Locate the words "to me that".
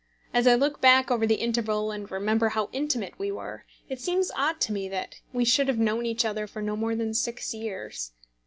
4.61-5.19